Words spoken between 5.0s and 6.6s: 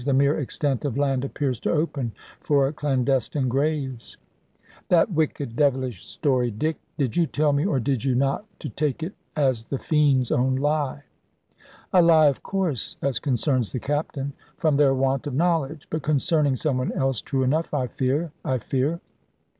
wicked devilish story,